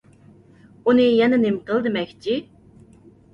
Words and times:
ئۇنى 0.87 1.05
يەنە 1.07 1.39
نېمە 1.43 1.61
قىل 1.67 1.83
دېمەكچى؟ 1.89 2.39